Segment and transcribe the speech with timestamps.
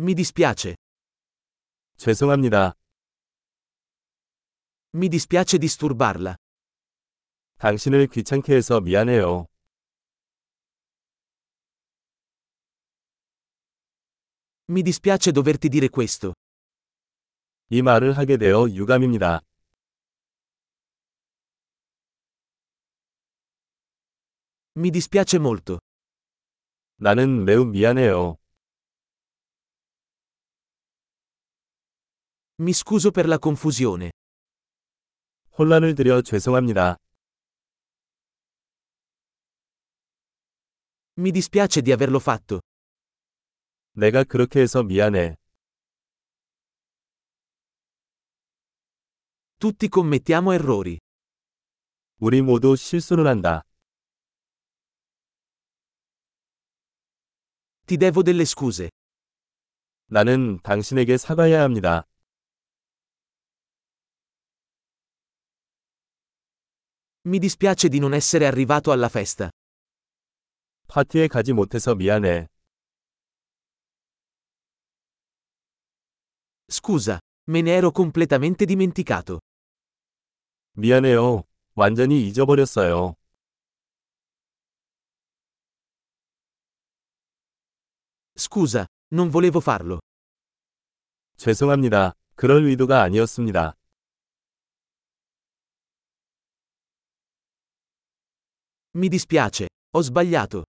[0.00, 0.76] Mi dispiace.
[1.96, 2.74] 죄송합니다.
[4.94, 6.36] Mi dispiace disturbarla.
[7.58, 9.46] 당신을 귀찮게 해서 미안해요.
[14.70, 16.32] Mi dispiace doverti dire questo.
[17.70, 19.40] 이 말을 하게 되어 유감입니다.
[24.76, 25.80] Mi dispiace molto.
[27.00, 28.36] 나는 매우 미안해요.
[32.59, 34.11] Mi scuso per la confusione.
[35.57, 36.97] 혼란을 드려 죄송합니다.
[41.17, 42.59] Mi dispiace di averlo fatto.
[43.91, 45.35] 내가 그렇게 해서 미안해.
[49.59, 50.99] Tutti commettiamo errori.
[52.17, 53.61] 우리 모두 실수를 한다.
[57.85, 58.89] Ti devo delle scuse.
[60.07, 62.05] 나는 당신에게 사과해야 합니다.
[67.27, 69.49] Mi dispiace di non essere arrivato alla festa.
[70.87, 72.47] 파티에 가지 못해서 미안해.
[76.69, 79.39] Scusa, me ne ero completamente dimenticato.
[80.75, 81.43] 미안해요.
[81.75, 83.15] 완전히 잊어버렸어요.
[88.35, 89.99] Scusa, non volevo farlo.
[91.37, 92.13] 죄송합니다.
[92.35, 93.75] 그럴 의도가 아니었습니다.
[98.95, 100.63] Mi dispiace, ho sbagliato.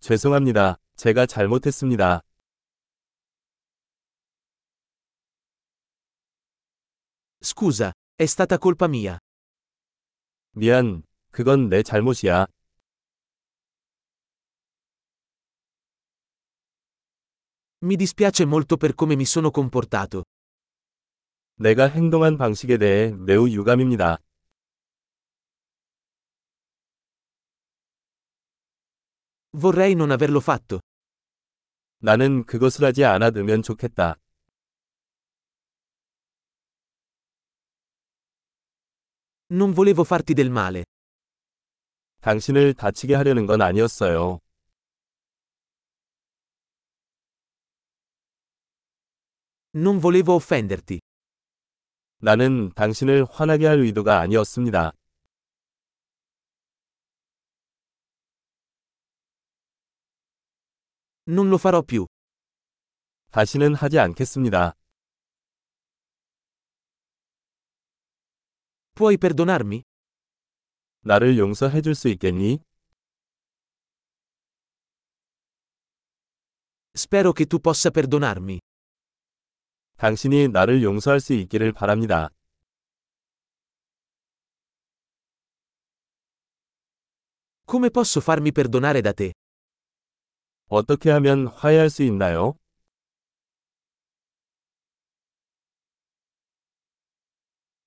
[0.00, 0.76] 죄송합니다.
[0.96, 2.20] 제가 잘못했습니다.
[7.40, 9.18] Scusa, è stata colpa mia.
[10.54, 11.02] 미안.
[11.30, 12.46] 그건 내 잘못이야.
[17.84, 20.22] Mi dispiace molto per come mi sono comportato.
[21.56, 24.18] 내가 행동한 방식에 대해 매우 유감입니다.
[29.59, 30.79] Vorrei non averlo fatto.
[31.99, 34.15] 나는 그것을 하지 않아두면 좋겠다.
[39.49, 40.83] Non volevo farti del male.
[42.21, 44.39] 당신을 다치게 하려는 건 아니었어요.
[49.73, 50.99] Non volevo offenderti.
[52.19, 54.91] 나는 당신을 화나게 할 의도가 아니었습니다.
[61.26, 62.06] Non lo farò più.
[63.30, 64.74] 다시는 하지 않겠습니다.
[68.94, 69.82] Puoi perdonarmi?
[71.04, 72.60] 나를 용서해 줄 수 있겠니?
[76.94, 78.60] Spero che tu possa perdonarmi.
[79.96, 82.28] 당신이 나를 용서할 수 있기를 바랍니다.
[87.64, 89.32] Come posso farmi perdonare da te?
[90.67, 92.55] 어떻게 하면 화해할 수 있나요?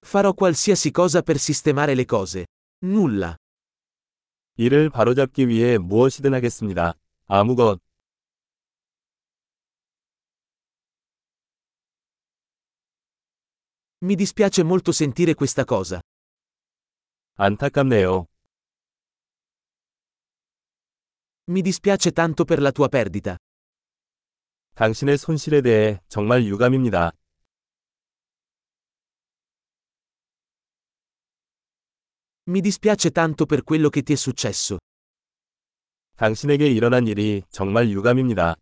[0.03, 2.47] Farò qualsiasi cosa per sistemare le cose.
[2.83, 3.37] Nulla.
[4.57, 6.95] 이를 바로잡기 위해 무엇이든 하겠습니다.
[7.27, 7.81] 아무것.
[14.03, 16.01] Mi dispiace molto sentire questa cosa.
[17.37, 18.30] 안타깝네요.
[21.48, 23.38] Mi dispiace tanto per la tua perdita.
[24.76, 27.12] 당신의 손실에 대해 정말 유감입니다.
[32.48, 34.78] Mi dispiace tanto per quello che ti è successo.
[36.18, 38.56] 당신에게 일어난 일이 정말 유감입니다.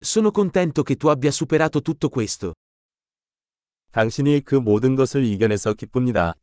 [0.00, 2.54] Sono contento che tu abbia superato tutto questo.
[3.92, 6.34] 당신이 그 모든 것을 이겨내서 기쁩니다.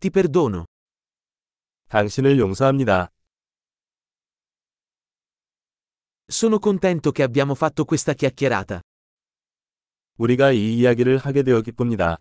[0.00, 0.64] Ti perdono.
[1.88, 3.10] 당신을 용서합니다.
[6.26, 8.80] Sono contento che abbiamo fatto questa chiacchierata.
[10.16, 12.18] 우리가 이 이야기를 하게 되어 기쁩니다.